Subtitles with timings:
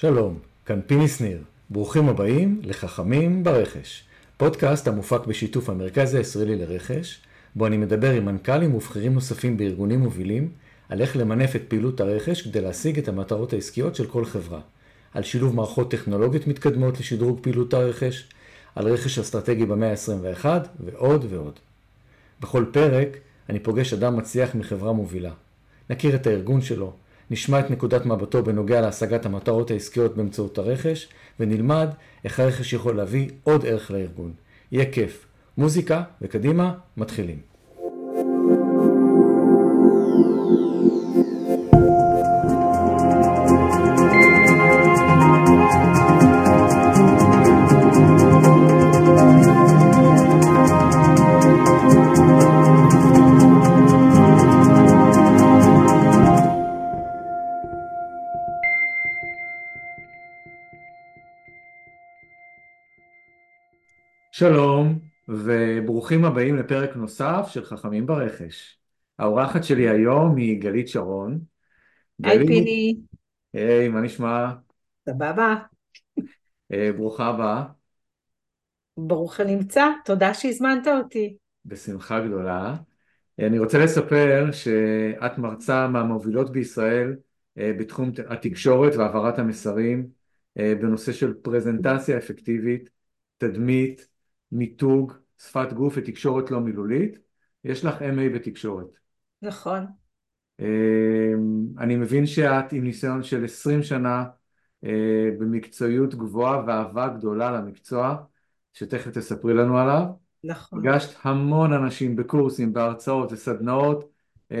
[0.00, 1.38] שלום, כאן פיני שניר.
[1.70, 4.04] ברוכים הבאים לחכמים ברכש.
[4.36, 7.20] פודקאסט המופק בשיתוף המרכז הישראלי לרכש,
[7.54, 10.48] בו אני מדבר עם מנכ"לים ובכירים נוספים בארגונים מובילים,
[10.88, 14.60] על איך למנף את פעילות הרכש כדי להשיג את המטרות העסקיות של כל חברה.
[15.14, 18.28] על שילוב מערכות טכנולוגיות מתקדמות לשדרוג פעילות הרכש,
[18.74, 20.46] על רכש אסטרטגי במאה ה-21
[20.80, 21.58] ועוד ועוד.
[22.40, 23.08] בכל פרק
[23.48, 25.32] אני פוגש אדם מצליח מחברה מובילה.
[25.90, 26.92] נכיר את הארגון שלו,
[27.30, 31.08] נשמע את נקודת מבטו בנוגע להשגת המטרות העסקיות באמצעות הרכש,
[31.40, 31.88] ונלמד
[32.24, 34.32] איך הרכש יכול להביא עוד ערך לארגון.
[34.72, 35.26] יהיה כיף.
[35.58, 37.55] מוזיקה, וקדימה, מתחילים.
[64.38, 64.98] שלום
[65.28, 68.78] וברוכים הבאים לפרק נוסף של חכמים ברכש.
[69.18, 71.40] האורחת שלי היום היא גלית שרון.
[72.22, 72.48] היי גלית...
[72.48, 72.96] פיני.
[73.52, 74.52] היי, מה נשמע?
[75.08, 75.54] סבבה.
[76.72, 77.64] אה, ברוכה הבאה.
[78.96, 81.36] ברוך הנמצא, תודה שהזמנת אותי.
[81.64, 82.74] בשמחה גדולה.
[83.38, 87.16] אני רוצה לספר שאת מרצה מהמובילות בישראל
[87.58, 90.06] אה, בתחום התקשורת והעברת המסרים
[90.58, 92.90] אה, בנושא של פרזנטציה אפקטיבית,
[93.38, 94.15] תדמית,
[94.52, 97.18] מיתוג, שפת גוף ותקשורת לא מילולית,
[97.64, 98.86] יש לך MA בתקשורת.
[99.42, 99.86] נכון.
[100.60, 104.24] אמ, אני מבין שאת עם ניסיון של 20 שנה
[104.84, 108.16] אה, במקצועיות גבוהה ואהבה גדולה למקצוע,
[108.72, 110.04] שתכף תספרי לנו עליו.
[110.44, 110.80] נכון.
[110.80, 114.10] פגשת המון אנשים בקורסים, בהרצאות וסדנאות,
[114.50, 114.56] אמ,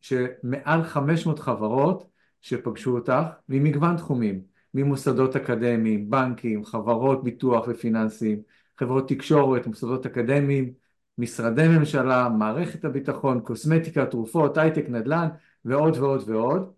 [0.00, 2.08] שמעל 500 חברות
[2.40, 4.42] שפגשו אותך ממגוון תחומים,
[4.74, 8.42] ממוסדות אקדמיים, בנקים, חברות ביטוח ופיננסים,
[8.78, 10.72] חברות תקשורת, מוסדות אקדמיים,
[11.18, 15.28] משרדי ממשלה, מערכת הביטחון, קוסמטיקה, תרופות, הייטק, נדל"ן
[15.64, 16.72] ועוד ועוד ועוד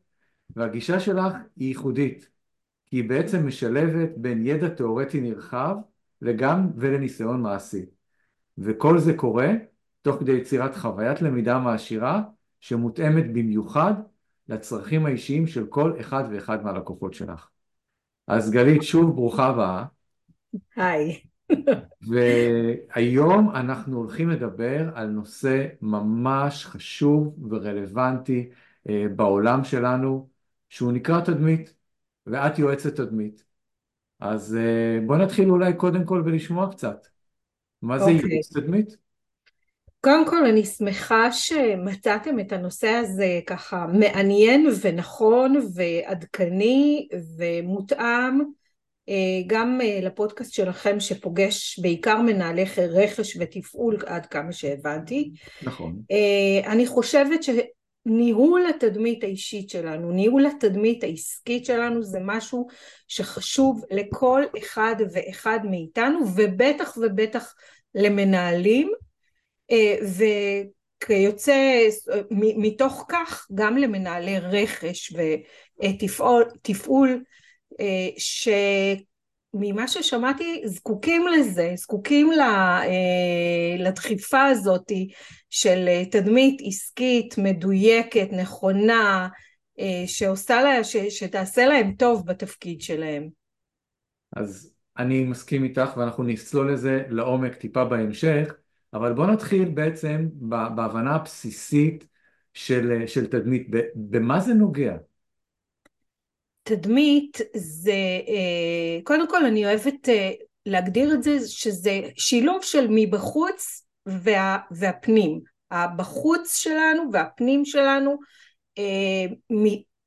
[0.56, 2.28] והגישה שלך היא ייחודית
[2.86, 5.76] כי היא בעצם משלבת בין ידע תיאורטי נרחב
[6.22, 7.86] וגם ולניסיון מעשי
[8.58, 9.48] וכל זה קורה
[10.02, 12.22] תוך כדי יצירת חוויית למידה מעשירה
[12.60, 13.94] שמותאמת במיוחד
[14.48, 17.48] לצרכים האישיים של כל אחד ואחד מהלקוחות שלך.
[18.26, 19.84] אז גלית, שוב ברוכה הבאה.
[20.76, 21.29] היי.
[22.08, 28.50] והיום אנחנו הולכים לדבר על נושא ממש חשוב ורלוונטי
[28.88, 30.28] אה, בעולם שלנו,
[30.68, 31.74] שהוא נקרא תדמית,
[32.26, 33.44] ואת יועצת תדמית.
[34.20, 37.06] אז אה, בואו נתחיל אולי קודם כל ולשמוע קצת.
[37.82, 38.14] מה זה okay.
[38.14, 38.30] אוקיי.
[38.30, 38.96] ייעוץ תדמית?
[40.00, 48.40] קודם כל אני שמחה שמצאתם את הנושא הזה ככה מעניין ונכון ועדכני ומותאם
[49.46, 55.30] גם אה, לפודקאסט שלכם שפוגש בעיקר מנהלי רכש ותפעול עד כמה שהבנתי.
[55.62, 55.96] נכון.
[56.10, 62.66] אה, אני חושבת שניהול התדמית האישית שלנו, ניהול התדמית העסקית שלנו זה משהו
[63.08, 67.54] שחשוב לכל אחד ואחד מאיתנו ובטח ובטח
[67.94, 68.92] למנהלים
[71.02, 71.88] וכיוצא
[72.30, 75.12] מתוך כך גם למנהלי רכש
[75.82, 77.22] ותפעול
[78.18, 84.92] שממה ששמעתי זקוקים לזה, זקוקים אה, לדחיפה הזאת
[85.50, 89.28] של תדמית עסקית מדויקת, נכונה,
[89.80, 93.28] אה, שעושה לה, ש, שתעשה להם טוב בתפקיד שלהם.
[94.36, 98.54] אז אני מסכים איתך ואנחנו נצלול לזה לעומק טיפה בהמשך,
[98.94, 100.28] אבל בוא נתחיל בעצם
[100.74, 102.06] בהבנה הבסיסית
[102.54, 104.96] של, של תדמית, במה זה נוגע?
[106.62, 107.92] תדמית זה,
[108.28, 110.30] אה, קודם כל אני אוהבת אה,
[110.66, 115.40] להגדיר את זה שזה שילוב של מבחוץ וה, והפנים.
[115.70, 118.16] הבחוץ שלנו והפנים שלנו
[118.78, 119.26] אה,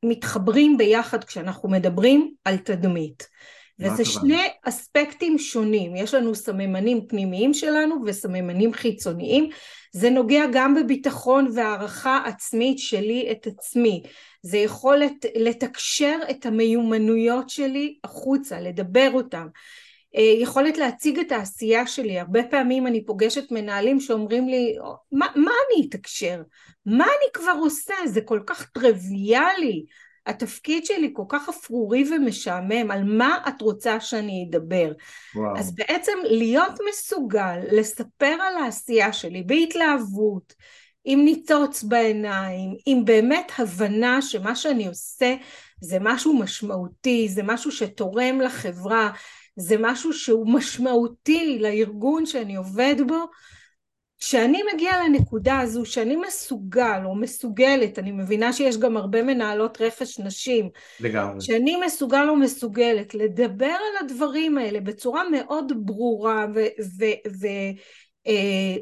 [0.06, 3.28] מתחברים ביחד כשאנחנו מדברים על תדמית.
[3.84, 9.50] וזה שני אספקטים שונים, יש לנו סממנים פנימיים שלנו וסממנים חיצוניים,
[9.92, 14.04] זה נוגע גם בביטחון והערכה עצמית שלי את עצמי,
[14.42, 19.48] זה יכולת לתקשר את המיומנויות שלי החוצה, לדבר אותם,
[20.16, 24.76] אה, יכולת להציג את העשייה שלי, הרבה פעמים אני פוגשת מנהלים שאומרים לי
[25.12, 26.42] מה, מה אני אתקשר?
[26.86, 27.94] מה אני כבר עושה?
[28.06, 29.86] זה כל כך טריוויאלי,
[30.26, 34.92] התפקיד שלי כל כך אפרורי ומשעמם, על מה את רוצה שאני אדבר?
[35.36, 35.58] וואו.
[35.58, 40.54] אז בעצם להיות מסוגל לספר על העשייה שלי בהתלהבות,
[41.06, 45.36] עם ניצוץ בעיניים, עם באמת הבנה שמה שאני עושה
[45.82, 49.10] זה משהו משמעותי, זה משהו שתורם לחברה,
[49.56, 53.26] זה משהו שהוא משמעותי לארגון שאני עובד בו,
[54.26, 60.20] כשאני מגיעה לנקודה הזו שאני מסוגל או מסוגלת, אני מבינה שיש גם הרבה מנהלות רכש
[60.20, 61.42] נשים, לגמרי.
[61.42, 66.46] שאני מסוגל או מסוגלת לדבר על הדברים האלה בצורה מאוד ברורה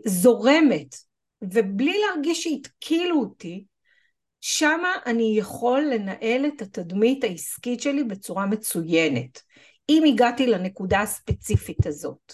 [0.05, 3.63] וזורמת, אה, ובלי להרגיש שהתקילו אותי,
[4.41, 9.41] שמה אני יכול לנהל את התדמית העסקית שלי בצורה מצוינת,
[9.89, 12.33] אם הגעתי לנקודה הספציפית הזאת,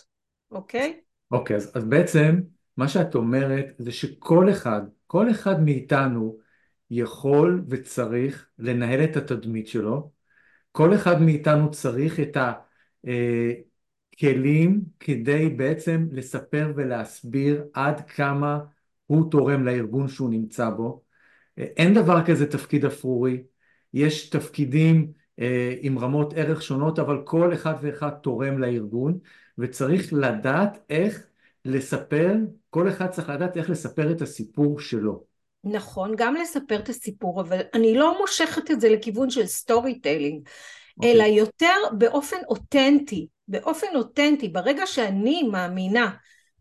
[0.52, 1.00] אוקיי?
[1.32, 2.40] אוקיי, אז, אז בעצם
[2.78, 6.38] מה שאת אומרת זה שכל אחד, כל אחד מאיתנו
[6.92, 10.12] יכול וצריך לנהל את התדמית שלו,
[10.72, 12.38] כל אחד מאיתנו צריך את
[14.14, 18.60] הכלים אה, כדי בעצם לספר ולהסביר עד כמה
[19.08, 21.04] הוא תורם לארגון שהוא נמצא בו.
[21.58, 23.44] אין דבר כזה תפקיד אפרורי,
[23.94, 29.20] יש תפקידים אה, עם רמות ערך שונות, אבל כל אחד ואחד תורם לארגון,
[29.58, 31.28] וצריך לדעת איך
[31.68, 32.36] לספר,
[32.70, 35.24] כל אחד צריך לדעת איך לספר את הסיפור שלו.
[35.64, 41.06] נכון, גם לספר את הסיפור, אבל אני לא מושכת את זה לכיוון של storytelling, okay.
[41.06, 46.10] אלא יותר באופן אותנטי, באופן אותנטי, ברגע שאני מאמינה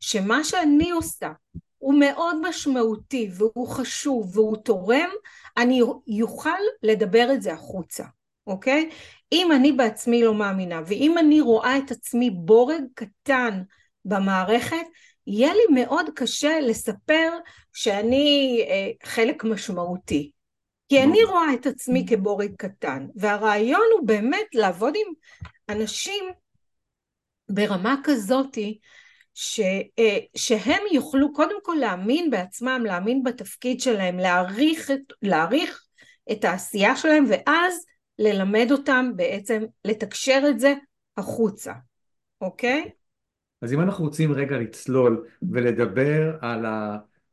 [0.01, 1.31] שמה שאני עושה
[1.79, 5.09] הוא מאוד משמעותי והוא חשוב והוא תורם,
[5.57, 5.81] אני
[6.23, 6.51] אוכל
[6.83, 8.05] לדבר את זה החוצה,
[8.47, 8.91] אוקיי?
[9.33, 13.63] אם אני בעצמי לא מאמינה ואם אני רואה את עצמי בורג קטן
[14.07, 14.87] במערכת,
[15.27, 17.33] יהיה לי מאוד קשה לספר
[17.73, 20.31] שאני אה, חלק משמעותי.
[20.89, 25.13] כי אני רואה את עצמי כבורג קטן, והרעיון הוא באמת לעבוד עם
[25.69, 26.25] אנשים
[27.49, 28.79] ברמה כזאתי
[29.35, 29.61] ש,
[29.99, 35.83] אה, שהם יוכלו קודם כל להאמין בעצמם, להאמין בתפקיד שלהם, להעריך את, להעריך
[36.33, 37.85] את העשייה שלהם ואז
[38.19, 40.75] ללמד אותם בעצם לתקשר את זה
[41.17, 41.73] החוצה,
[42.41, 42.91] אוקיי?
[43.63, 46.67] אז אם אנחנו רוצים רגע לצלול ולדבר על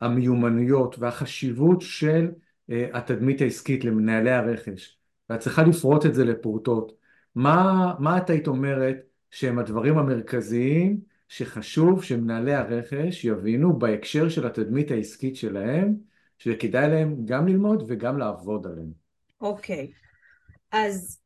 [0.01, 2.31] המיומנויות והחשיבות של
[2.69, 4.97] אה, התדמית העסקית למנהלי הרכש,
[5.29, 6.93] ואת צריכה לפרוט את זה לפרוטות,
[7.35, 8.97] מה, מה את היית אומרת
[9.31, 15.95] שהם הדברים המרכזיים שחשוב שמנהלי הרכש יבינו בהקשר של התדמית העסקית שלהם,
[16.37, 18.91] שכדאי להם גם ללמוד וגם לעבוד עליהם.
[19.41, 20.03] אוקיי, okay.
[20.71, 21.22] אז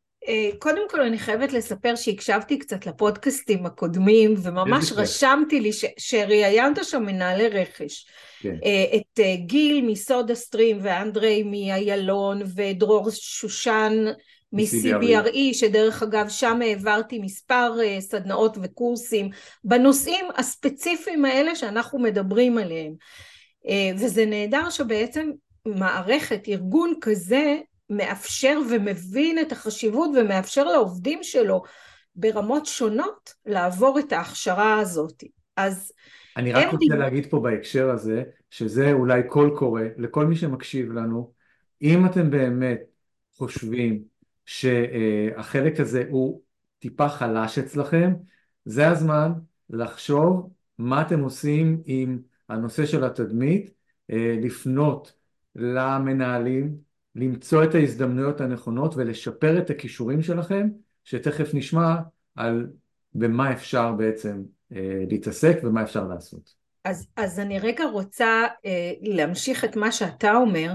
[0.59, 7.03] קודם כל אני חייבת לספר שהקשבתי קצת לפודקאסטים הקודמים וממש רשמתי לי ש- שראיינת שם
[7.03, 8.05] מנהלי רכש.
[8.39, 8.55] כן.
[8.63, 14.05] אה, את אה, גיל מסודה סטרים ואנדרי מאיילון ודרור שושן
[14.53, 19.29] מ-CBRE שדרך אגב שם העברתי מספר סדנאות וקורסים
[19.63, 22.93] בנושאים הספציפיים האלה שאנחנו מדברים עליהם.
[23.97, 25.31] וזה נהדר שבעצם
[25.65, 27.57] מערכת, ארגון כזה
[27.89, 31.63] מאפשר ומבין את החשיבות ומאפשר לעובדים שלו
[32.15, 35.23] ברמות שונות לעבור את ההכשרה הזאת.
[35.57, 35.91] אז
[36.37, 36.93] אני רק רוצה דיב...
[36.93, 41.31] להגיד פה בהקשר הזה, שזה אולי קול קורא לכל מי שמקשיב לנו,
[41.81, 42.79] אם אתם באמת
[43.37, 44.03] חושבים
[44.45, 46.41] שהחלק הזה הוא
[46.79, 48.13] טיפה חלש אצלכם,
[48.65, 49.31] זה הזמן
[49.69, 52.19] לחשוב מה אתם עושים עם
[52.49, 53.71] הנושא של התדמית,
[54.11, 55.13] אה, לפנות
[55.55, 56.86] למנהלים,
[57.17, 60.67] למצוא את ההזדמנויות הנכונות ולשפר את הכישורים שלכם,
[61.03, 61.95] שתכף נשמע
[62.35, 62.67] על
[63.13, 64.43] במה אפשר בעצם
[64.75, 66.53] אה, להתעסק ומה אפשר לעשות.
[66.83, 70.73] אז, אז אני רגע רוצה אה, להמשיך את מה שאתה אומר.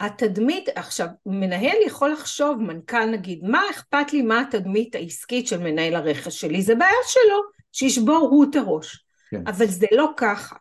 [0.00, 5.94] התדמית, עכשיו, מנהל יכול לחשוב, מנכ"ל נגיד, מה אכפת לי מה התדמית העסקית של מנהל
[5.94, 6.62] הרכש שלי?
[6.62, 7.42] זה בעיה שלו,
[7.72, 9.04] שישבור הוא את הראש.
[9.30, 9.42] כן.
[9.46, 10.56] אבל זה לא ככה.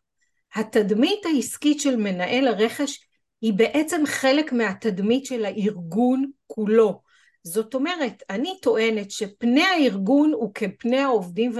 [0.55, 3.08] התדמית העסקית של מנהל הרכש
[3.41, 7.01] היא בעצם חלק מהתדמית של הארגון כולו.
[7.43, 11.51] זאת אומרת, אני טוענת שפני הארגון הוא כפני העובדים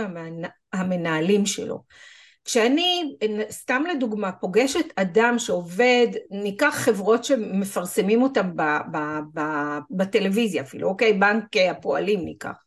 [0.74, 1.84] והמנהלים שלו.
[2.46, 3.16] כשאני,
[3.52, 8.98] סתם לדוגמה, פוגשת אדם שעובד, ניקח חברות שמפרסמים אותם ב, ב,
[9.34, 9.42] ב,
[9.92, 11.14] בטלוויזיה אפילו, אוקיי?
[11.14, 12.64] בנק הפועלים ניקח.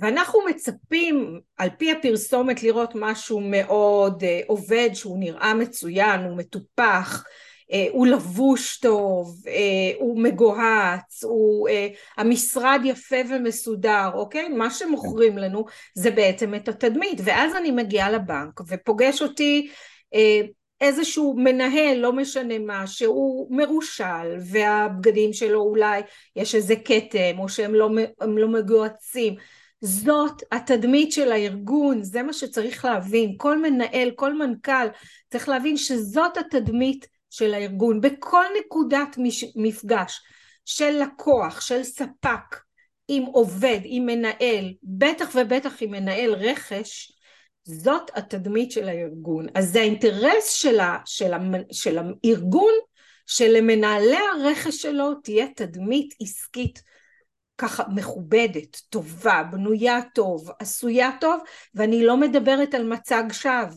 [0.00, 7.24] ואנחנו מצפים על פי הפרסומת לראות משהו מאוד uh, עובד, שהוא נראה מצוין, הוא מטופח,
[7.26, 7.47] אה,
[7.90, 9.52] הוא לבוש טוב, אה,
[9.98, 14.48] הוא מגוהץ, הוא, אה, המשרד יפה ומסודר, אוקיי?
[14.48, 19.70] מה שמוכרים לנו זה בעצם את התדמית, ואז אני מגיעה לבנק ופוגש אותי
[20.80, 26.02] איזשהו מנהל, לא משנה מה, שהוא מרושל והבגדים שלו אולי
[26.36, 29.34] יש איזה כתם או שהם לא, לא מגוהצים.
[29.80, 34.86] זאת התדמית של הארגון, זה מה שצריך להבין, כל מנהל, כל מנכ"ל
[35.30, 39.16] צריך להבין שזאת התדמית של הארגון בכל נקודת
[39.56, 40.20] מפגש
[40.64, 42.56] של לקוח, של ספק,
[43.08, 47.12] עם עובד, עם מנהל, בטח ובטח עם מנהל רכש,
[47.64, 49.46] זאת התדמית של הארגון.
[49.54, 51.38] אז זה האינטרס של, ה, של, ה,
[51.72, 52.72] של הארגון
[53.26, 56.82] שלמנהלי הרכש שלו תהיה תדמית עסקית
[57.58, 61.40] ככה מכובדת, טובה, בנויה טוב, עשויה טוב,
[61.74, 63.76] ואני לא מדברת על מצג שווא,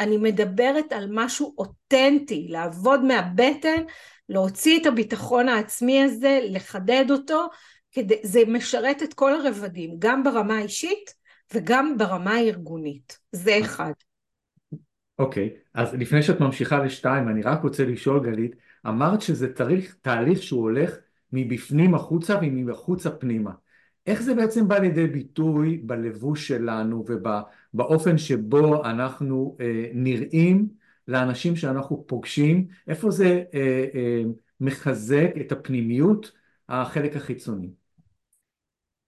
[0.00, 3.82] אני מדברת על משהו אותנטי, לעבוד מהבטן,
[4.28, 7.48] להוציא את הביטחון העצמי הזה, לחדד אותו,
[7.92, 11.14] כדי, זה משרת את כל הרבדים, גם ברמה האישית
[11.54, 13.92] וגם ברמה הארגונית, זה אחד.
[15.18, 18.56] אוקיי, okay, אז לפני שאת ממשיכה לשתיים, אני רק רוצה לשאול גלית,
[18.86, 20.96] אמרת שזה תהליך, תהליך שהוא הולך
[21.32, 23.50] מבפנים החוצה ומבחוצה פנימה.
[24.06, 30.68] איך זה בעצם בא לידי ביטוי בלבוש שלנו ובאופן שבו אנחנו אה, נראים
[31.08, 32.66] לאנשים שאנחנו פוגשים?
[32.88, 34.22] איפה זה אה, אה,
[34.60, 36.32] מחזק את הפנימיות,
[36.68, 37.68] החלק החיצוני?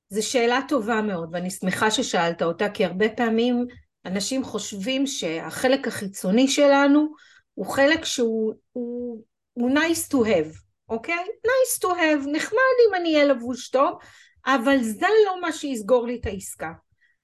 [0.09, 3.67] זו שאלה טובה מאוד ואני שמחה ששאלת אותה כי הרבה פעמים
[4.05, 7.15] אנשים חושבים שהחלק החיצוני שלנו
[7.55, 9.23] הוא חלק שהוא הוא,
[9.53, 10.59] הוא nice to have,
[10.89, 11.25] אוקיי?
[11.47, 13.99] nice to have, נחמד אם אני אהיה לבוש טוב,
[14.47, 16.73] אבל זה לא מה שיסגור לי את העסקה.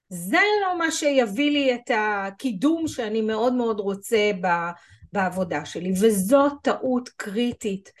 [0.09, 4.31] זה לא מה שיביא לי את הקידום שאני מאוד מאוד רוצה
[5.13, 7.91] בעבודה שלי, וזו טעות קריטית.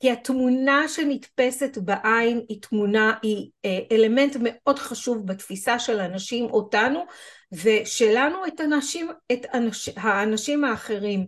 [0.00, 7.04] כי התמונה שנתפסת בעין היא תמונה, היא אה, אלמנט מאוד חשוב בתפיסה של אנשים אותנו
[7.52, 11.26] ושלנו את, אנשים, את אנש, האנשים האחרים.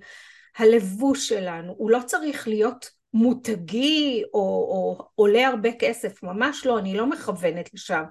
[0.57, 6.97] הלבוש שלנו הוא לא צריך להיות מותגי או, או עולה הרבה כסף, ממש לא, אני
[6.97, 8.02] לא מכוונת לשם.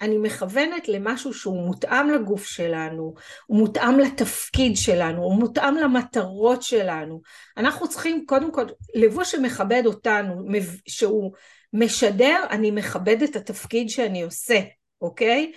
[0.00, 3.14] אני מכוונת למשהו שהוא מותאם לגוף שלנו,
[3.46, 7.20] הוא מותאם לתפקיד שלנו, הוא מותאם למטרות שלנו.
[7.56, 10.44] אנחנו צריכים קודם כל, לבוש שמכבד אותנו,
[10.88, 11.32] שהוא
[11.72, 14.60] משדר, אני מכבד את התפקיד שאני עושה,
[15.00, 15.52] אוקיי?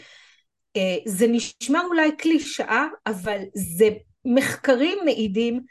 [0.76, 3.90] אה, זה נשמע אולי קלישאה, אבל זה
[4.26, 5.62] מחקרים מעידים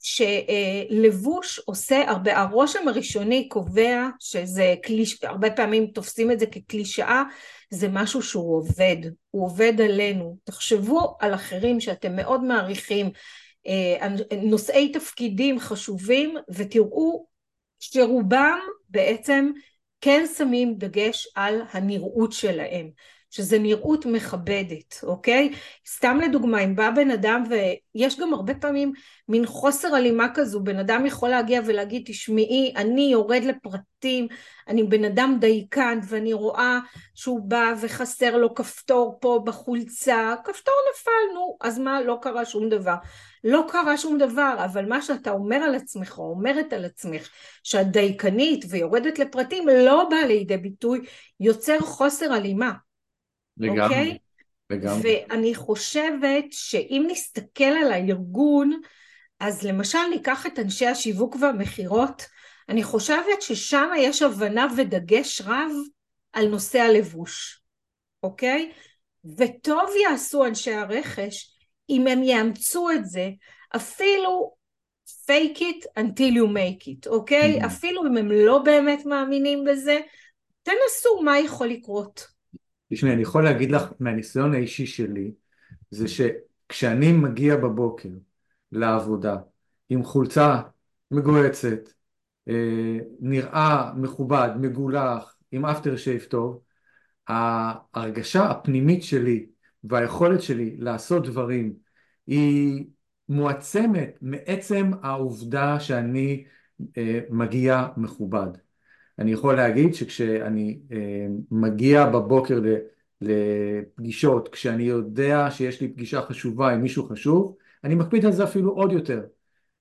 [0.00, 7.22] שלבוש עושה הרבה, הרושם הראשוני קובע שזה קליש, הרבה פעמים תופסים את זה כקלישאה,
[7.70, 8.96] זה משהו שהוא עובד,
[9.30, 10.36] הוא עובד עלינו.
[10.44, 13.10] תחשבו על אחרים שאתם מאוד מעריכים,
[13.66, 14.08] אה,
[14.42, 17.26] נושאי תפקידים חשובים, ותראו
[17.78, 19.50] שרובם בעצם
[20.00, 22.90] כן שמים דגש על הנראות שלהם.
[23.30, 25.52] שזה נראות מכבדת, אוקיי?
[25.88, 28.92] סתם לדוגמה, אם בא בן אדם ויש גם הרבה פעמים
[29.28, 34.28] מין חוסר הלימה כזו, בן אדם יכול להגיע ולהגיד, תשמעי, אני יורד לפרטים,
[34.68, 36.78] אני בן אדם דייקן ואני רואה
[37.14, 42.68] שהוא בא וחסר לו כפתור פה בחולצה, כפתור נפל, נו, אז מה, לא קרה שום
[42.68, 42.94] דבר.
[43.44, 47.28] לא קרה שום דבר, אבל מה שאתה אומר על עצמך, או אומרת על עצמך,
[47.62, 51.00] שאת דייקנית ויורדת לפרטים, לא בא לידי ביטוי,
[51.40, 52.72] יוצר חוסר הלימה.
[53.56, 53.82] לגמרי.
[53.82, 54.18] אוקיי?
[54.70, 55.24] לגמרי.
[55.28, 58.80] ואני חושבת שאם נסתכל על הארגון,
[59.40, 62.22] אז למשל ניקח את אנשי השיווק והמכירות,
[62.68, 65.72] אני חושבת ששם יש הבנה ודגש רב
[66.32, 67.62] על נושא הלבוש,
[68.22, 68.72] אוקיי?
[69.24, 71.56] וטוב יעשו אנשי הרכש
[71.90, 73.30] אם הם יאמצו את זה,
[73.76, 74.54] אפילו
[75.26, 77.62] fake it until you make it, אוקיי?
[77.62, 77.66] Mm-hmm.
[77.66, 79.98] אפילו אם הם לא באמת מאמינים בזה,
[80.62, 82.26] תנסו מה יכול לקרות.
[82.92, 85.32] תשמעי, אני יכול להגיד לך מהניסיון האישי שלי,
[85.90, 88.08] זה שכשאני מגיע בבוקר
[88.72, 89.36] לעבודה
[89.88, 90.60] עם חולצה
[91.10, 91.88] מגוהצת,
[92.48, 96.60] אה, נראה מכובד, מגולח, עם אפטר שייף טוב,
[97.28, 99.46] ההרגשה הפנימית שלי
[99.84, 101.74] והיכולת שלי לעשות דברים
[102.26, 102.84] היא
[103.28, 106.44] מועצמת מעצם העובדה שאני
[106.98, 108.48] אה, מגיע מכובד.
[109.20, 112.60] אני יכול להגיד שכשאני אה, מגיע בבוקר
[113.20, 118.70] לפגישות, כשאני יודע שיש לי פגישה חשובה עם מישהו חשוב, אני מקפיד על זה אפילו
[118.70, 119.22] עוד יותר,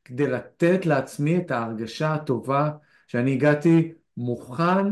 [0.06, 2.72] כדי לתת לעצמי את ההרגשה הטובה
[3.08, 4.86] שאני הגעתי מוכן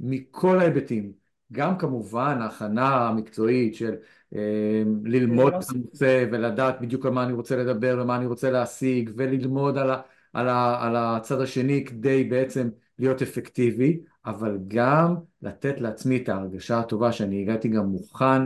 [0.00, 1.12] מכל ההיבטים.
[1.52, 3.94] גם כמובן ההכנה המקצועית של
[4.34, 9.10] אה, ללמוד את הנושא ולדעת בדיוק על מה אני רוצה לדבר ומה אני רוצה להשיג
[9.16, 10.00] וללמוד על, ה,
[10.32, 16.78] על, ה, על הצד השני כדי בעצם להיות אפקטיבי, אבל גם לתת לעצמי את ההרגשה
[16.78, 18.44] הטובה שאני הגעתי גם מוכן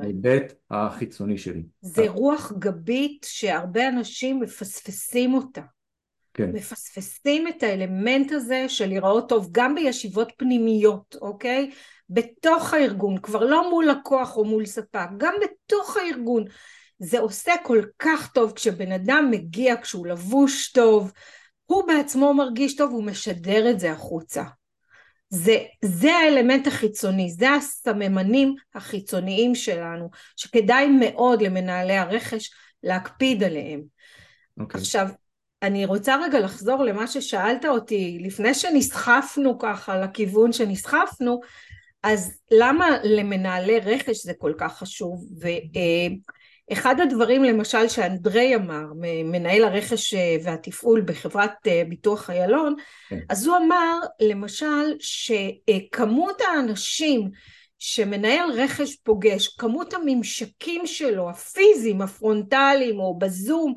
[0.00, 1.62] להיבט החיצוני שלי.
[1.80, 5.62] זה רוח גבית שהרבה אנשים מפספסים אותה.
[6.34, 6.50] כן.
[6.52, 11.70] מפספסים את האלמנט הזה של לראות טוב גם בישיבות פנימיות, אוקיי?
[12.10, 16.44] בתוך הארגון, כבר לא מול לקוח או מול ספק, גם בתוך הארגון.
[16.98, 21.12] זה עושה כל כך טוב כשבן אדם מגיע, כשהוא לבוש טוב,
[21.72, 24.42] הוא בעצמו מרגיש טוב, הוא משדר את זה החוצה.
[25.28, 32.50] זה, זה האלמנט החיצוני, זה הסממנים החיצוניים שלנו, שכדאי מאוד למנהלי הרכש
[32.82, 33.80] להקפיד עליהם.
[33.80, 34.62] Okay.
[34.62, 34.80] אוקיי.
[34.80, 35.08] עכשיו,
[35.62, 41.40] אני רוצה רגע לחזור למה ששאלת אותי לפני שנסחפנו ככה לכיוון שנסחפנו,
[42.02, 45.24] אז למה למנהלי רכש זה כל כך חשוב?
[46.72, 48.84] ואחד הדברים למשל שאנדרי אמר,
[49.24, 52.74] מנהל הרכש והתפעול בחברת ביטוח איילון,
[53.08, 53.18] כן.
[53.28, 57.30] אז הוא אמר למשל שכמות האנשים
[57.78, 63.74] שמנהל רכש פוגש, כמות הממשקים שלו, הפיזיים, הפרונטליים או בזום,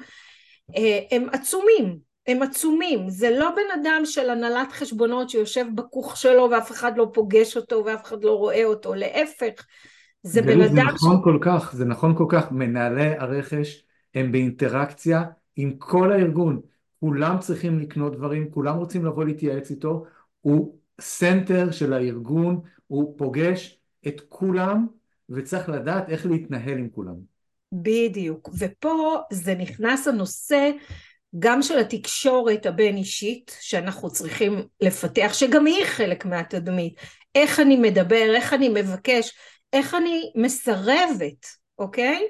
[1.11, 1.97] הם עצומים,
[2.27, 7.07] הם עצומים, זה לא בן אדם של הנהלת חשבונות שיושב בכוך שלו ואף אחד לא
[7.13, 9.65] פוגש אותו ואף אחד לא רואה אותו, להפך,
[10.25, 10.75] זה בן אדם...
[10.75, 11.23] זה נכון ש...
[11.23, 15.23] כל כך, זה נכון כל כך, מנהלי הרכש הם באינטראקציה
[15.55, 16.61] עם כל הארגון,
[16.99, 20.05] כולם צריכים לקנות דברים, כולם רוצים לבוא להתייעץ איתו,
[20.41, 24.87] הוא center של הארגון, הוא פוגש את כולם
[25.29, 27.15] וצריך לדעת איך להתנהל עם כולם.
[27.71, 30.71] בדיוק, ופה זה נכנס הנושא
[31.39, 36.95] גם של התקשורת הבין אישית שאנחנו צריכים לפתח, שגם היא חלק מהתדמית,
[37.35, 39.33] איך אני מדבר, איך אני מבקש,
[39.75, 41.45] איך אני מסרבת,
[41.79, 42.27] אוקיי?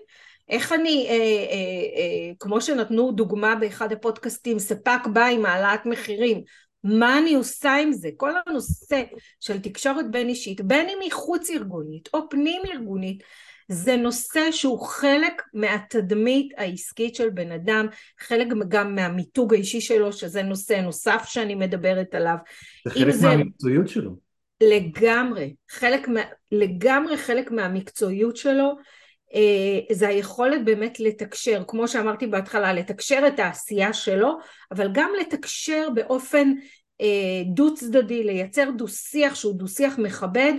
[0.50, 6.42] איך אני, אה, אה, אה, כמו שנתנו דוגמה באחד הפודקאסטים, ספק בא עם העלאת מחירים,
[6.84, 8.10] מה אני עושה עם זה?
[8.18, 9.04] כל הנושא
[9.40, 13.24] של תקשורת בין אישית, בין אם היא חוץ ארגונית או פנים ארגונית,
[13.68, 17.88] זה נושא שהוא חלק מהתדמית העסקית של בן אדם,
[18.20, 22.36] חלק גם מהמיתוג האישי שלו, שזה נושא נוסף שאני מדברת עליו.
[22.86, 23.28] זה חלק זה...
[23.28, 24.25] מהמקצועיות שלו.
[24.62, 26.22] לגמרי, חלק מה...
[26.52, 28.76] לגמרי חלק מהמקצועיות שלו.
[29.34, 34.38] אה, זה היכולת באמת לתקשר, כמו שאמרתי בהתחלה, לתקשר את העשייה שלו,
[34.72, 36.54] אבל גם לתקשר באופן
[37.02, 40.54] אה, דו צדדי, לייצר דו שיח שהוא דו שיח מכבד,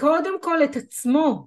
[0.00, 1.46] קודם כל את עצמו,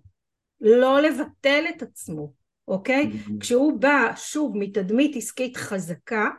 [0.61, 2.33] לא לבטל את עצמו,
[2.67, 3.11] אוקיי?
[3.11, 3.31] Mm-hmm.
[3.39, 6.29] כשהוא בא שוב מתדמית עסקית חזקה,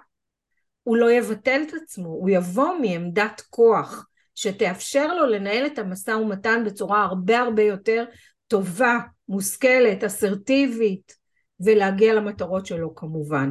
[0.83, 4.10] הוא לא יבטל את עצמו, הוא יבוא מעמדת כוח
[4.41, 8.05] שתאפשר לו לנהל את המשא ומתן בצורה הרבה הרבה יותר
[8.47, 8.99] טובה,
[9.29, 11.17] מושכלת, אסרטיבית,
[11.61, 13.51] ולהגיע למטרות שלו כמובן.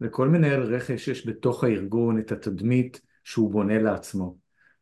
[0.00, 4.36] לכל מנהל רכש יש בתוך הארגון את התדמית שהוא בונה לעצמו,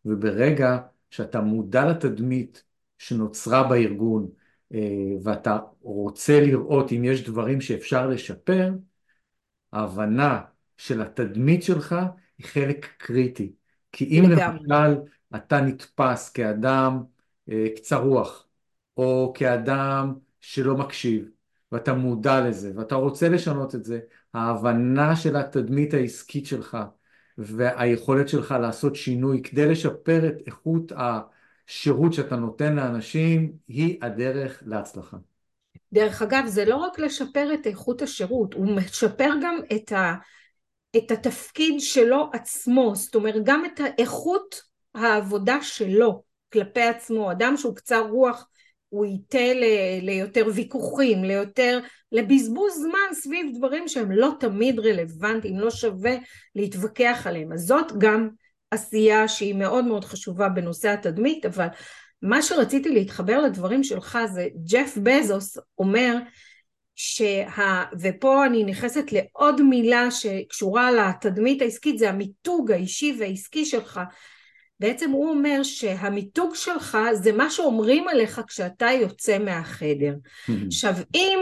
[0.05, 0.79] וברגע
[1.11, 2.65] שאתה מודע לתדמית
[2.99, 4.29] שנוצרה בארגון
[4.75, 4.81] אה,
[5.23, 8.71] ואתה רוצה לראות אם יש דברים שאפשר לשפר,
[9.73, 10.41] ההבנה
[10.77, 11.95] של התדמית שלך
[12.39, 13.53] היא חלק קריטי.
[13.95, 15.01] כי אם למשל
[15.37, 17.03] אתה נתפס כאדם
[17.51, 18.47] אה, קצר רוח,
[18.97, 21.29] או כאדם שלא מקשיב,
[21.73, 24.01] ואתה מודע לזה, ואתה רוצה לשנות את זה,
[24.35, 26.79] ההבנה של התדמית העסקית שלך
[27.39, 35.17] והיכולת שלך לעשות שינוי כדי לשפר את איכות השירות שאתה נותן לאנשים, היא הדרך להצלחה.
[35.93, 40.15] דרך אגב, זה לא רק לשפר את איכות השירות, הוא משפר גם את, ה,
[40.97, 44.63] את התפקיד שלו עצמו, זאת אומרת גם את האיכות
[44.95, 48.49] העבודה שלו כלפי עצמו, אדם שהוא קצר רוח
[48.89, 49.53] הוא ייתה
[50.03, 51.81] ליותר ויכוחים, ליותר,
[52.13, 56.17] לבזבוז זמן סביב דברים שהם לא תמיד רלוונטיים, לא שווה
[56.55, 57.53] להתווכח עליהם.
[57.53, 58.29] אז זאת גם
[58.71, 61.67] עשייה שהיא מאוד מאוד חשובה בנושא התדמית, אבל
[62.23, 66.17] מה שרציתי להתחבר לדברים שלך זה ג'ף בזוס אומר
[66.97, 67.85] שה...
[68.01, 74.01] ופה אני נכנסת לעוד מילה שקשורה לתדמית העסקית, זה המיתוג האישי והעסקי שלך.
[74.81, 80.15] בעצם הוא אומר שהמיתוג שלך זה מה שאומרים עליך כשאתה יוצא מהחדר.
[80.67, 81.39] עכשיו אם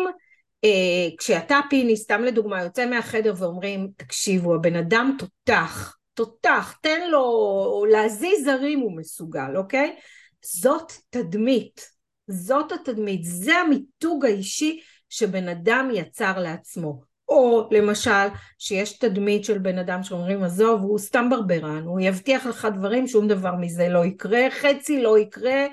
[0.65, 7.85] אה, כשאתה פיני, סתם לדוגמה, יוצא מהחדר ואומרים, תקשיבו, הבן אדם תותח, תותח, תן לו
[7.91, 9.97] להזיז זרים הוא מסוגל, אוקיי?
[10.45, 11.89] זאת תדמית,
[12.29, 14.81] זאת התדמית, זה המיתוג האישי
[15.13, 17.03] שבן אדם יצר לעצמו.
[17.29, 22.69] או למשל שיש תדמית של בן אדם שאומרים עזוב הוא סתם ברברן הוא יבטיח לך
[22.75, 25.67] דברים שום דבר מזה לא יקרה חצי לא יקרה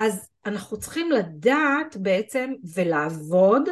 [0.00, 3.68] אז אנחנו צריכים לדעת בעצם ולעבוד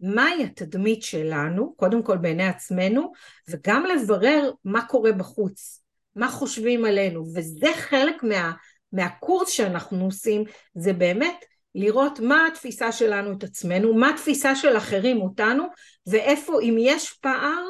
[0.00, 3.12] מהי התדמית שלנו קודם כל בעיני עצמנו
[3.48, 5.82] וגם לברר מה קורה בחוץ
[6.16, 8.52] מה חושבים עלינו וזה חלק מה,
[8.92, 15.20] מהקורס שאנחנו עושים זה באמת לראות מה התפיסה שלנו את עצמנו, מה התפיסה של אחרים
[15.20, 15.64] אותנו,
[16.06, 17.64] ואיפה אם יש פער,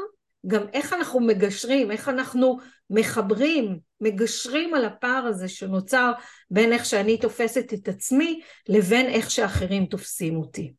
[0.46, 2.58] גם איך אנחנו מגשרים, איך אנחנו
[2.90, 6.12] מחברים, מגשרים על הפער הזה שנוצר
[6.50, 10.72] בין איך שאני תופסת את עצמי לבין איך שאחרים תופסים אותי.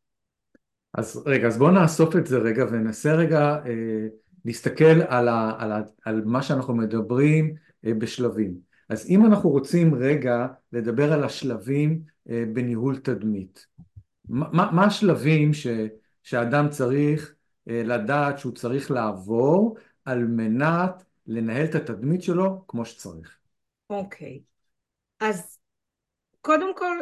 [0.94, 4.06] אז רגע, אז בואו נאסוף את זה רגע וננסה רגע אה,
[4.44, 8.54] להסתכל על, ה, על, ה, על מה שאנחנו מדברים בשלבים.
[8.88, 13.66] אז אם אנחנו רוצים רגע לדבר על השלבים בניהול תדמית,
[14.28, 15.66] מה, מה השלבים ש,
[16.22, 17.34] שאדם צריך
[17.66, 23.38] לדעת שהוא צריך לעבור על מנת לנהל את התדמית שלו כמו שצריך?
[23.90, 25.26] אוקיי, okay.
[25.26, 25.58] אז
[26.40, 26.98] קודם כל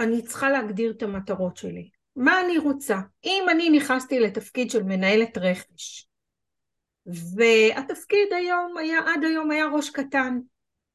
[0.00, 1.90] אני צריכה להגדיר את המטרות שלי.
[2.16, 2.98] מה אני רוצה?
[3.24, 6.08] אם אני נכנסתי לתפקיד של מנהלת רכש,
[7.06, 10.38] והתפקיד היום היה, עד היום היה ראש קטן,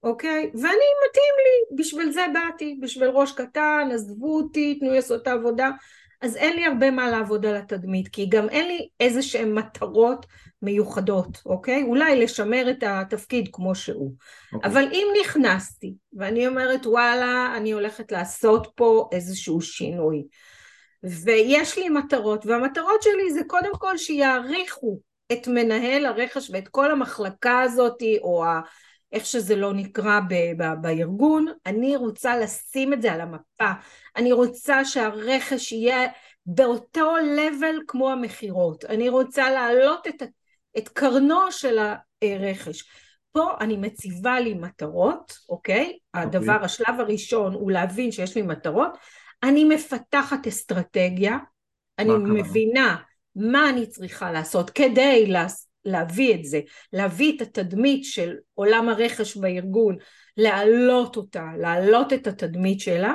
[0.03, 0.51] אוקיי?
[0.53, 5.27] ואני מתאים לי, בשביל זה באתי, בשביל ראש קטן, עזבו אותי, תנו לי לעשות את
[5.27, 5.69] העבודה.
[6.21, 10.25] אז אין לי הרבה מה לעבוד על התדמית, כי גם אין לי איזה שהן מטרות
[10.61, 11.83] מיוחדות, אוקיי?
[11.83, 14.13] אולי לשמר את התפקיד כמו שהוא.
[14.53, 14.71] אוקיי.
[14.71, 20.23] אבל אם נכנסתי, ואני אומרת וואלה, אני הולכת לעשות פה איזשהו שינוי,
[21.03, 24.99] ויש לי מטרות, והמטרות שלי זה קודם כל שיעריכו
[25.31, 28.61] את מנהל הרכש ואת כל המחלקה הזאת, או ה...
[29.11, 33.71] איך שזה לא נקרא ב- ב- בארגון, אני רוצה לשים את זה על המפה,
[34.15, 36.07] אני רוצה שהרכש יהיה
[36.45, 40.23] באותו level כמו המכירות, אני רוצה להעלות את,
[40.77, 41.77] את קרנו של
[42.21, 42.83] הרכש.
[43.31, 45.97] פה אני מציבה לי מטרות, אוקיי?
[46.13, 46.65] הדבר, okay.
[46.65, 48.97] השלב הראשון הוא להבין שיש לי מטרות,
[49.43, 51.37] אני מפתחת אסטרטגיה,
[51.99, 52.97] אני מבינה
[53.35, 55.25] מה אני צריכה לעשות כדי
[55.85, 56.59] להביא את זה,
[56.93, 59.95] להביא את התדמית של עולם הרכש בארגון,
[60.37, 63.13] להעלות אותה, להעלות את התדמית שלה.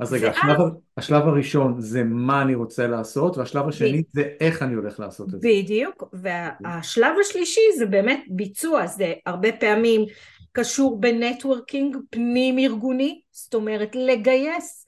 [0.00, 0.36] אז רגע, ואז...
[0.36, 0.56] השלב,
[0.96, 4.04] השלב הראשון זה מה אני רוצה לעשות, והשלב השני ב...
[4.12, 5.48] זה איך אני הולך לעשות את זה.
[5.48, 10.04] בדיוק, והשלב השלישי זה באמת ביצוע, זה הרבה פעמים
[10.52, 14.86] קשור בנטוורקינג פנים ארגוני, זאת אומרת לגייס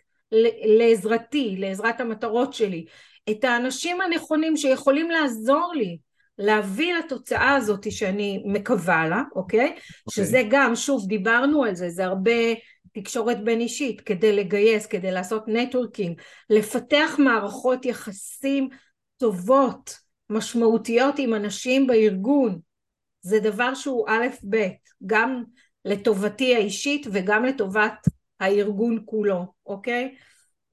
[0.79, 2.85] לעזרתי, לעזרת המטרות שלי,
[3.31, 5.99] את האנשים הנכונים שיכולים לעזור לי
[6.39, 9.67] להביא לתוצאה הזאת שאני מקווה לה, אוקיי?
[9.67, 9.81] Okay.
[10.07, 10.25] אוקיי.
[10.25, 12.55] שזה גם, שוב, דיברנו על זה, זה הרבה
[12.93, 16.21] תקשורת בין אישית, כדי לגייס, כדי לעשות נטוורקינג,
[16.51, 18.69] לפתח מערכות יחסים
[19.17, 19.99] טובות,
[20.31, 22.59] משמעותיות עם אנשים בארגון.
[23.21, 24.69] זה דבר שהוא א' ב',
[25.07, 25.43] גם
[25.85, 28.09] לטובתי האישית וגם לטובת
[28.41, 30.15] הארגון כולו, אוקיי?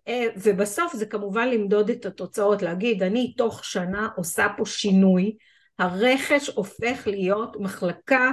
[0.08, 5.36] אה, ובסוף זה כמובן למדוד את התוצאות, להגיד אני תוך שנה עושה פה שינוי,
[5.82, 8.32] הרכש הופך להיות מחלקה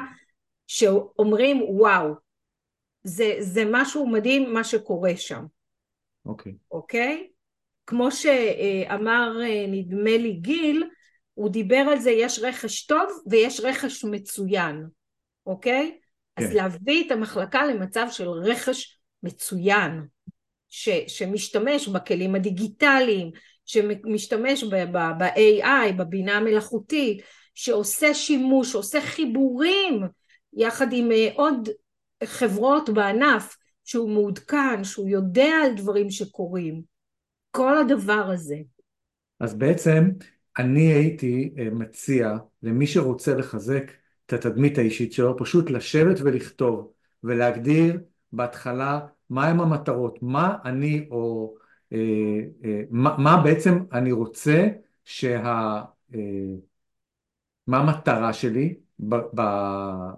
[0.67, 2.15] שאומרים וואו,
[3.05, 5.45] זה, זה משהו מדהים מה שקורה שם.
[6.27, 6.53] אוקיי.
[6.53, 6.57] Okay.
[6.71, 7.27] אוקיי?
[7.27, 7.33] Okay?
[7.87, 10.85] כמו שאמר אה, נדמה לי גיל,
[11.35, 14.87] הוא דיבר על זה, יש רכש טוב ויש רכש מצוין,
[15.47, 15.93] אוקיי?
[15.95, 16.05] Okay?
[16.37, 16.45] כן.
[16.45, 20.03] אז להביא את המחלקה למצב של רכש מצוין,
[20.69, 23.31] ש, שמשתמש בכלים הדיגיטליים,
[23.65, 27.23] שמשתמש ב-AI, בבינה המלאכותית,
[27.59, 30.03] שעושה שימוש, שעושה חיבורים
[30.53, 31.69] יחד עם אה, עוד
[32.25, 36.83] חברות בענף, שהוא מעודכן, שהוא יודע על דברים שקורים.
[37.51, 38.57] כל הדבר הזה.
[39.41, 40.11] אז בעצם
[40.59, 43.93] אני הייתי אה, מציע למי שרוצה לחזק
[44.27, 46.93] את התדמית האישית שלו, פשוט לשבת ולכתוב
[47.25, 48.01] ולהגדיר
[48.33, 51.55] בהתחלה מהם המטרות, מה אני או
[51.93, 51.99] אה,
[52.91, 54.69] מה, מה בעצם אני רוצה
[55.05, 55.83] שה...
[57.69, 60.15] מה המטרה שלי ב, ב, אה,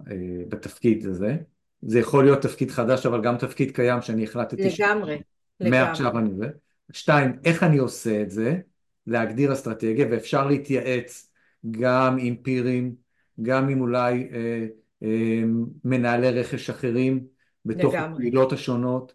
[0.49, 1.35] בתפקיד הזה,
[1.81, 5.21] זה יכול להיות תפקיד חדש אבל גם תפקיד קיים שאני החלטתי לגמרי,
[5.59, 5.79] לגמרי.
[5.79, 6.49] מעכשיו אני זה.
[6.91, 8.59] שתיים, איך אני עושה את זה,
[9.07, 11.31] להגדיר אסטרטגיה ואפשר להתייעץ
[11.71, 12.95] גם עם פירים,
[13.41, 14.67] גם עם אולי אה,
[15.03, 15.43] אה,
[15.85, 17.25] מנהלי רכש אחרים
[17.65, 19.13] בתוך הקהילות השונות,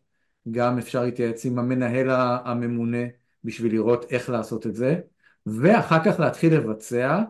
[0.51, 2.11] גם אפשר להתייעץ עם המנהל
[2.45, 3.03] הממונה
[3.45, 5.01] בשביל לראות איך לעשות את זה,
[5.47, 7.23] ואחר כך להתחיל לבצע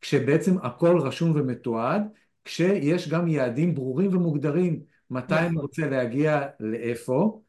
[0.00, 2.02] כשבעצם הכל רשום ומתועד,
[2.44, 4.80] כשיש גם יעדים ברורים ומוגדרים
[5.10, 5.44] מתי נכון.
[5.46, 7.40] אני רוצה להגיע לאיפה,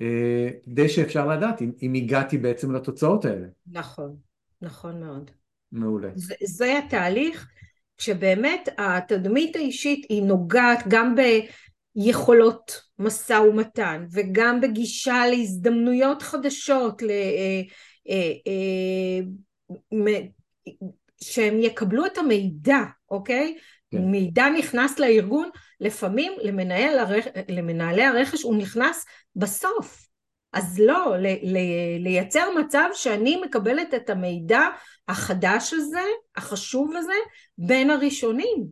[0.00, 3.46] אה, כדי שאפשר לדעת אם, אם הגעתי בעצם לתוצאות האלה.
[3.66, 4.16] נכון,
[4.62, 5.30] נכון מאוד.
[5.72, 6.08] מעולה.
[6.14, 7.48] זה, זה התהליך,
[7.96, 11.14] כשבאמת התדמית האישית היא נוגעת גם
[11.96, 17.62] ביכולות משא ומתן וגם בגישה להזדמנויות חדשות, ל, אה,
[18.08, 19.20] אה,
[21.22, 22.78] שהם יקבלו את המידע,
[23.10, 23.56] אוקיי?
[23.90, 23.98] כן.
[23.98, 25.50] מידע נכנס לארגון,
[25.80, 27.26] לפעמים למנהל הרכ...
[27.48, 29.04] למנהלי הרכש הוא נכנס
[29.36, 30.06] בסוף.
[30.52, 31.26] אז לא, ל...
[31.26, 31.58] ל...
[31.98, 34.60] לייצר מצב שאני מקבלת את המידע
[35.08, 36.04] החדש הזה,
[36.36, 37.12] החשוב הזה,
[37.58, 38.66] בין הראשונים,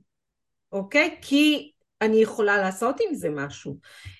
[0.72, 1.16] אוקיי?
[1.22, 3.76] כי אני יכולה לעשות עם זה משהו.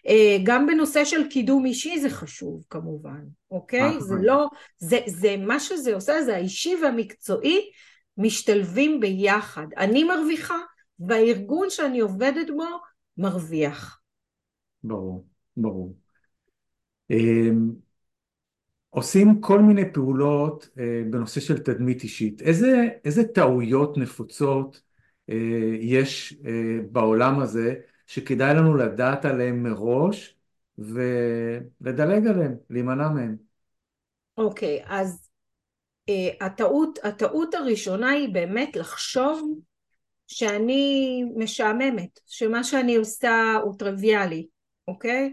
[0.08, 4.00] אה, גם בנושא של קידום אישי זה חשוב כמובן, אוקיי?
[4.00, 4.46] זה לא,
[4.78, 7.70] זה, זה מה שזה עושה, זה האישי והמקצועי
[8.18, 9.66] משתלבים ביחד.
[9.77, 10.59] אני מרוויחה
[10.98, 12.64] והארגון שאני עובדת בו
[13.18, 14.00] מרוויח.
[14.85, 15.96] ברור, ברור.
[17.11, 17.70] אמ,
[18.90, 22.42] עושים כל מיני פעולות אה, בנושא של תדמית אישית.
[22.42, 24.83] איזה, איזה טעויות נפוצות
[25.31, 25.37] אה,
[25.81, 27.74] יש אה, בעולם הזה
[28.07, 30.37] שכדאי לנו לדעת עליהן מראש
[30.79, 33.37] ולדלג עליהן, להימנע מהן?
[34.38, 35.23] אוקיי, okay, אז
[36.40, 39.58] הטעות, הטעות הראשונה היא באמת לחשוב
[40.26, 44.46] שאני משעממת, שמה שאני עושה הוא טריוויאלי,
[44.88, 45.32] אוקיי?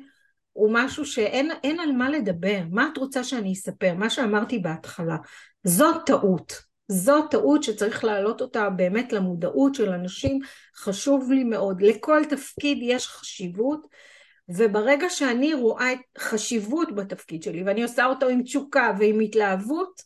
[0.54, 5.18] הוא משהו שאין על מה לדבר, מה את רוצה שאני אספר, מה שאמרתי בהתחלה,
[5.64, 10.40] זאת טעות, זאת טעות שצריך להעלות אותה באמת למודעות של אנשים,
[10.76, 13.88] חשוב לי מאוד, לכל תפקיד יש חשיבות
[14.50, 20.02] וברגע שאני רואה חשיבות בתפקיד שלי ואני עושה אותו עם תשוקה ועם התלהבות,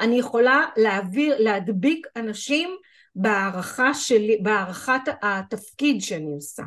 [0.00, 2.70] אני יכולה להעביר, להדביק אנשים
[3.14, 6.62] בהערכה שלי, בהערכת התפקיד שאני עושה,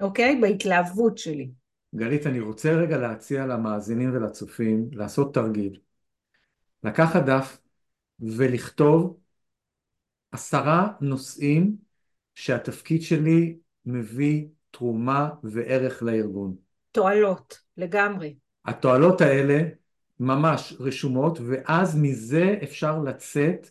[0.00, 0.38] אוקיי?
[0.40, 1.50] בהתלהבות שלי.
[1.94, 5.78] גלית, אני רוצה רגע להציע למאזינים ולצופים לעשות תרגיל.
[6.84, 7.58] לקחת דף
[8.20, 9.16] ולכתוב
[10.32, 11.76] עשרה נושאים
[12.34, 16.56] שהתפקיד שלי מביא תרומה וערך לארגון.
[16.92, 18.36] תועלות, לגמרי.
[18.64, 19.60] התועלות האלה
[20.20, 23.70] ממש רשומות, ואז מזה אפשר לצאת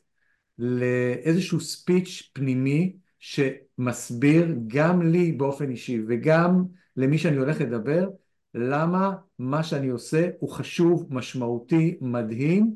[0.60, 6.64] לאיזשהו ספיץ' פנימי שמסביר גם לי באופן אישי וגם
[6.98, 8.10] למי שאני הולך לדבר,
[8.54, 12.76] למה מה שאני עושה הוא חשוב, משמעותי, מדהים,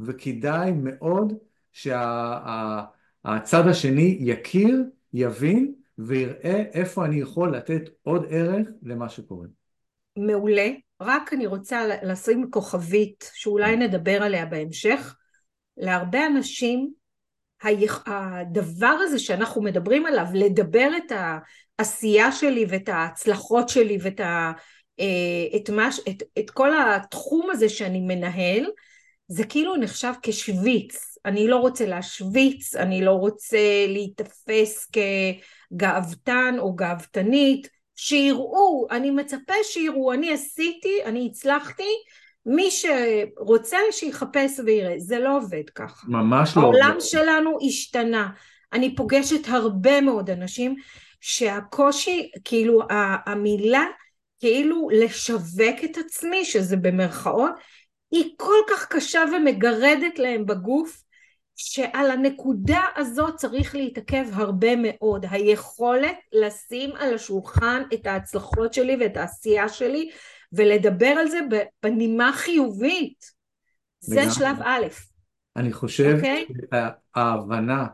[0.00, 1.32] וכדאי מאוד
[1.72, 2.02] שהצד
[3.44, 9.46] שה, השני יכיר, יבין ויראה איפה אני יכול לתת עוד ערך למה שקורה.
[10.18, 10.68] מעולה,
[11.00, 15.16] רק אני רוצה לשים כוכבית שאולי נדבר עליה בהמשך.
[15.76, 16.92] להרבה אנשים
[18.06, 21.12] הדבר הזה שאנחנו מדברים עליו, לדבר את
[21.78, 24.52] העשייה שלי ואת ההצלחות שלי ואת ה,
[25.00, 28.66] אה, את, מה, את, את כל התחום הזה שאני מנהל,
[29.28, 31.18] זה כאילו נחשב כשוויץ.
[31.24, 34.90] אני לא רוצה להשוויץ, אני לא רוצה להיתפס
[35.72, 41.88] כגאוותן או גאוותנית, שיראו, אני מצפה שיראו, אני עשיתי, אני הצלחתי,
[42.46, 46.06] מי שרוצה שיחפש ויראה, זה לא עובד ככה.
[46.08, 46.62] ממש לא.
[46.62, 48.28] העולם שלנו השתנה.
[48.72, 50.74] אני פוגשת הרבה מאוד אנשים
[51.20, 52.82] שהקושי, כאילו
[53.26, 53.84] המילה
[54.40, 57.50] כאילו לשווק את עצמי, שזה במרכאות,
[58.10, 61.03] היא כל כך קשה ומגרדת להם בגוף,
[61.56, 65.26] שעל הנקודה הזאת צריך להתעכב הרבה מאוד.
[65.30, 70.10] היכולת לשים על השולחן את ההצלחות שלי ואת העשייה שלי
[70.52, 71.40] ולדבר על זה
[71.82, 73.24] בנימה חיובית.
[74.00, 74.86] זה וגם, שלב א'.
[75.56, 76.16] אני חושב okay?
[76.16, 76.44] אוקיי?
[77.14, 77.86] שההבנה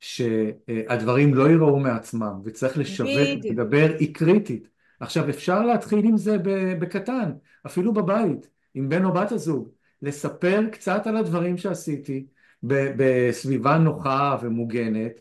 [0.00, 3.10] שהדברים לא ייראו מעצמם וצריך לשווק
[3.44, 4.68] ולדבר היא קריטית.
[5.00, 6.36] עכשיו אפשר להתחיל עם זה
[6.78, 7.32] בקטן,
[7.66, 9.70] אפילו בבית, עם בן או בת הזוג,
[10.02, 12.26] לספר קצת על הדברים שעשיתי
[12.62, 15.20] בסביבה נוחה ומוגנת,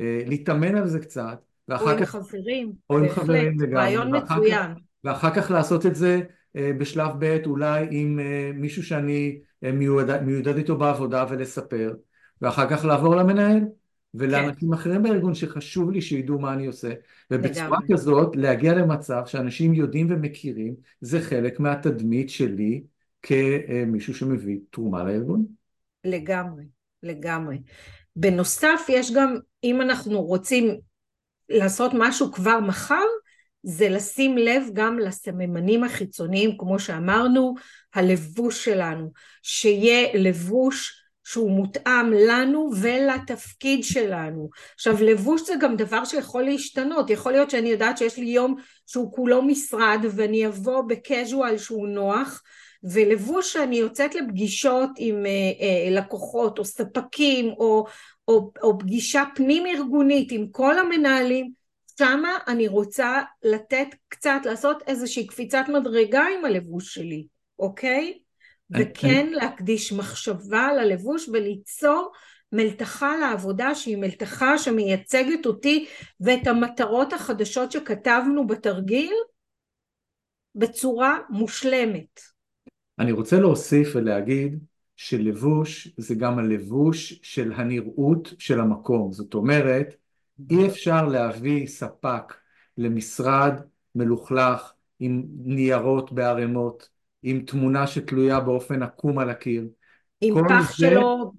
[0.00, 2.14] אה, להתאמן על זה קצת, ואחר או כך...
[2.14, 3.74] עם חברים, או עם חברים לגמרי.
[3.74, 4.70] רעיון מצוין.
[5.04, 6.20] ואחר כך לעשות את זה
[6.56, 11.94] אה, בשלב ב' אולי עם אה, מישהו שאני מיודד, מיודד איתו בעבודה ולספר,
[12.42, 13.60] ואחר כך לעבור למנהל
[14.14, 14.74] ולאנשים כן.
[14.74, 16.92] אחרים בארגון שחשוב לי שידעו מה אני עושה,
[17.30, 17.88] ובצורה לגמרי.
[17.92, 22.82] כזאת להגיע למצב שאנשים יודעים ומכירים, זה חלק מהתדמית שלי
[23.22, 25.46] כמישהו שמביא תרומה לארגון.
[26.04, 26.64] לגמרי,
[27.04, 27.58] לגמרי.
[28.16, 30.78] בנוסף יש גם, אם אנחנו רוצים
[31.48, 33.04] לעשות משהו כבר מחר,
[33.62, 37.54] זה לשים לב גם לסממנים החיצוניים, כמו שאמרנו,
[37.94, 39.12] הלבוש שלנו,
[39.42, 44.48] שיהיה לבוש שהוא מותאם לנו ולתפקיד שלנו.
[44.74, 49.12] עכשיו לבוש זה גם דבר שיכול להשתנות, יכול להיות שאני יודעת שיש לי יום שהוא
[49.12, 52.42] כולו משרד ואני אבוא בקז'ואל שהוא נוח
[52.84, 57.86] ולבוש שאני יוצאת לפגישות עם אה, אה, לקוחות או ספקים או,
[58.28, 61.52] או, או פגישה פנים ארגונית עם כל המנהלים
[61.98, 67.26] שמה אני רוצה לתת קצת, לעשות איזושהי קפיצת מדרגה עם הלבוש שלי,
[67.58, 68.18] אוקיי?
[68.70, 72.12] וכן להקדיש מחשבה ללבוש וליצור
[72.52, 75.86] מלתחה לעבודה שהיא מלתחה שמייצגת אותי
[76.20, 79.14] ואת המטרות החדשות שכתבנו בתרגיל
[80.54, 82.33] בצורה מושלמת.
[82.98, 84.58] אני רוצה להוסיף ולהגיד
[84.96, 89.12] שלבוש זה גם הלבוש של הנראות של המקום.
[89.12, 89.94] זאת אומרת,
[90.50, 92.34] אי אפשר להביא ספק
[92.78, 93.60] למשרד
[93.94, 96.88] מלוכלך עם ניירות בערימות,
[97.22, 99.68] עם תמונה שתלויה באופן עקום על הקיר.
[100.20, 100.76] עם פח זה...
[100.76, 101.32] שלו,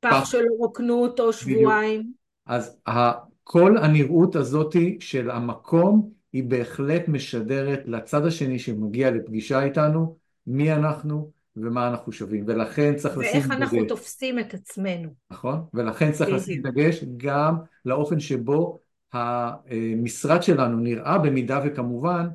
[0.00, 2.12] פח, פח שלו רוקנו אותו שבועיים.
[2.46, 3.10] אז ה...
[3.44, 11.30] כל הנראות הזאתי של המקום היא בהחלט משדרת לצד השני שמגיע לפגישה איתנו, מי אנחנו
[11.56, 13.48] ומה אנחנו שווים, ולכן צריך לשים דגש.
[13.48, 15.08] ואיך אנחנו תופסים את עצמנו.
[15.30, 18.78] נכון, ולכן צריך לשים דגש גם לאופן שבו
[19.12, 22.28] המשרד שלנו נראה במידה וכמובן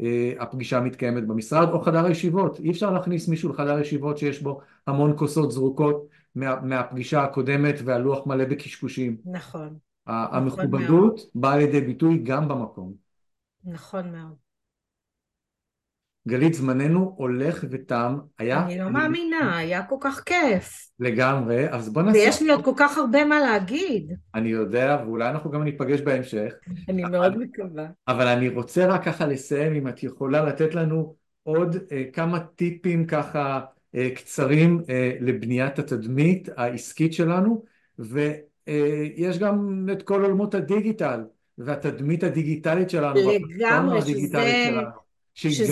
[0.00, 2.60] אה, הפגישה מתקיימת במשרד או חדר הישיבות.
[2.60, 8.26] אי אפשר להכניס מישהו לחדר ישיבות שיש בו המון כוסות זרוקות מה, מהפגישה הקודמת והלוח
[8.26, 9.16] מלא בקשקושים.
[9.26, 9.76] נכון.
[10.06, 12.92] המכובדות נכון באה לידי ביטוי גם במקום.
[13.64, 14.45] נכון מאוד.
[16.28, 18.18] גלית, זמננו הולך ותם.
[18.38, 18.66] היה...
[18.66, 18.90] אני לא.
[18.90, 20.88] מאמינה, היה כל כך כיף.
[21.00, 22.18] לגמרי, אז בוא נעשה...
[22.18, 24.12] ויש לי עוד כל כך הרבה מה להגיד.
[24.34, 26.52] אני יודע, ואולי אנחנו גם ניפגש בהמשך.
[26.88, 27.02] אני.
[27.02, 27.86] מאוד מקווה.
[28.08, 33.06] אבל אני רוצה רק ככה לסיים, אם את יכולה לתת לנו עוד אה, כמה טיפים
[33.06, 33.60] ככה
[33.94, 37.64] אה, קצרים אה, לבניית התדמית העסקית שלנו,
[37.98, 41.20] ויש גם את כל עולמות הדיגיטל.
[41.58, 43.14] והתדמית הדיגיטלית שלנו,
[43.48, 44.80] לגמרי, שזה,
[45.36, 45.66] שזה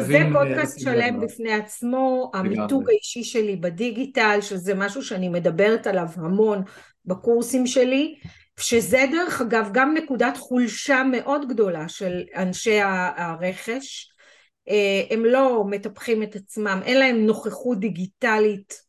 [0.00, 6.06] זה אה, פודקאסט שלם בפני עצמו, המיתוג האישי שלי בדיגיטל, שזה משהו שאני מדברת עליו
[6.16, 6.62] המון
[7.04, 8.14] בקורסים שלי,
[8.60, 12.80] שזה דרך אגב גם נקודת חולשה מאוד גדולה של אנשי
[13.16, 14.12] הרכש,
[14.68, 18.80] אה, הם לא מטפחים את עצמם, אין להם נוכחות דיגיטלית,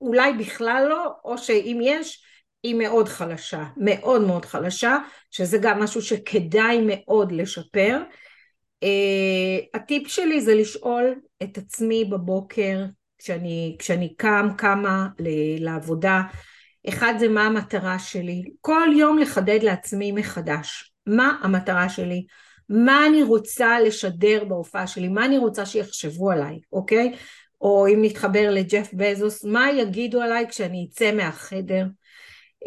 [0.00, 2.24] אולי בכלל לא, או שאם יש,
[2.62, 4.98] היא מאוד חלשה, מאוד מאוד חלשה,
[5.30, 7.98] שזה גם משהו שכדאי מאוד לשפר.
[8.82, 8.84] Uh,
[9.74, 12.84] הטיפ שלי זה לשאול את עצמי בבוקר
[13.18, 15.08] כשאני, כשאני קם, קמה
[15.58, 16.22] לעבודה,
[16.88, 22.26] אחד זה מה המטרה שלי, כל יום לחדד לעצמי מחדש, מה המטרה שלי,
[22.68, 27.12] מה אני רוצה לשדר בהופעה שלי, מה אני רוצה שיחשבו עליי, אוקיי?
[27.60, 31.86] או אם נתחבר לג'ף בזוס, מה יגידו עליי כשאני אצא מהחדר,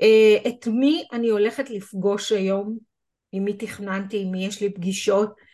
[0.01, 2.77] אה, את מי אני הולכת לפגוש היום,
[3.31, 5.44] עם מי תכננתי, עם מי יש לי פגישות,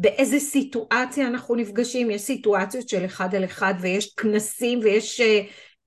[0.00, 5.40] באיזה סיטואציה אנחנו נפגשים, יש סיטואציות של אחד על אחד ויש כנסים ויש אה,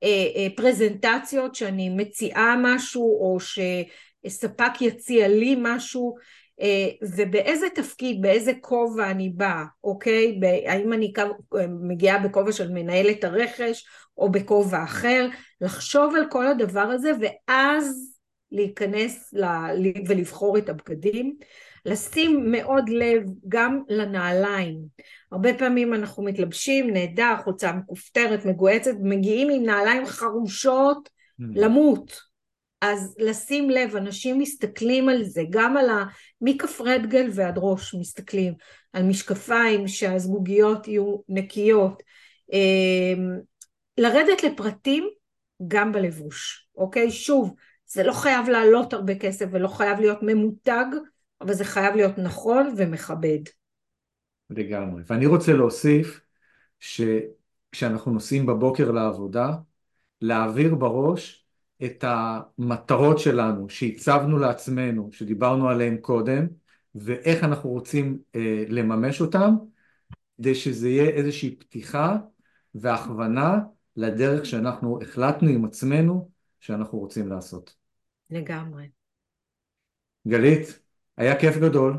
[0.04, 6.16] אה, אה, פרזנטציות שאני מציעה משהו או שספק יציע לי משהו
[6.62, 10.40] אה, ובאיזה תפקיד, באיזה כובע אני באה, אוקיי?
[10.66, 11.14] האם אני
[11.82, 13.86] מגיעה בכובע של מנהלת הרכש
[14.18, 15.28] או בכובע אחר,
[15.62, 18.18] לחשוב על כל הדבר הזה ואז
[18.52, 19.46] להיכנס ל...
[20.08, 21.38] ולבחור את הבגדים,
[21.86, 24.80] לשים מאוד לב גם לנעליים.
[25.32, 31.44] הרבה פעמים אנחנו מתלבשים, נהדר, חולצה מכופתרת, מגועצת, מגיעים עם נעליים חרושות mm.
[31.56, 32.34] למות.
[32.82, 36.04] אז לשים לב, אנשים מסתכלים על זה, גם על ה...
[36.42, 38.54] מכף רגל ועד ראש מסתכלים,
[38.94, 42.04] על משקפיים שהזגוגיות יהיו נקיות.
[42.54, 43.40] אמ,
[43.98, 45.10] לרדת לפרטים
[45.68, 47.12] גם בלבוש, אוקיי?
[47.12, 47.54] שוב,
[47.86, 50.86] זה לא חייב לעלות הרבה כסף ולא חייב להיות ממותג,
[51.42, 53.40] אבל זה חייב להיות נכון ומכבד.
[54.50, 55.04] לגמרי.
[55.08, 56.22] ואני רוצה להוסיף
[56.80, 59.56] שכשאנחנו נוסעים בבוקר לעבודה,
[60.22, 61.46] להעביר בראש
[61.86, 66.48] את המטרות שלנו שהצבנו לעצמנו, שדיברנו עליהן קודם,
[66.96, 69.50] ואיך אנחנו רוצים אה, לממש אותן,
[70.38, 72.18] כדי שזה יהיה איזושהי פתיחה
[72.76, 73.60] והכוונה
[73.96, 77.76] לדרך שאנחנו החלטנו עם עצמנו שאנחנו רוצים לעשות.
[78.30, 78.90] לגמרי.
[80.28, 80.80] גלית,
[81.18, 81.98] היה כיף גדול.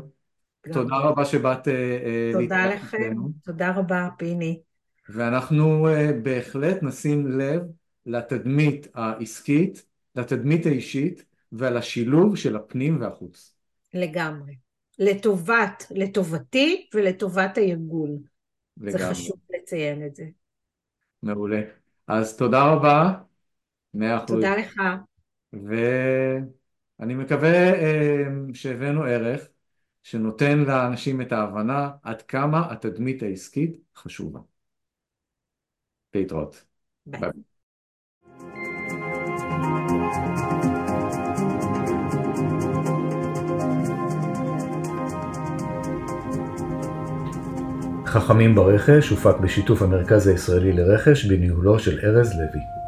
[0.73, 1.67] תודה רבה שבאת...
[1.67, 4.59] אה, אה, תודה לכם, תודה רבה, פיני.
[5.09, 7.61] ואנחנו אה, בהחלט נשים לב
[8.05, 13.55] לתדמית העסקית, לתדמית האישית ועל השילוב של הפנים והחוץ.
[13.93, 14.55] לגמרי.
[14.99, 18.17] לטובת, לטובתי ולטובת הארגון.
[18.77, 18.91] לגמרי.
[18.91, 20.25] זה חשוב לציין את זה.
[21.23, 21.61] מעולה.
[22.07, 23.13] אז תודה רבה.
[23.93, 24.29] מאה אחוז.
[24.29, 24.81] תודה לך.
[26.99, 29.47] ואני מקווה אה, שהבאנו ערך
[30.03, 34.39] שנותן לאנשים את ההבנה עד כמה התדמית העסקית חשובה.
[36.13, 36.65] להתראות.
[37.05, 37.19] ביי.
[37.19, 37.29] ביי.
[48.05, 52.84] חכמים ברכש הופק בשיתוף המרכז הישראלי לרכש בניהולו של ארז לוי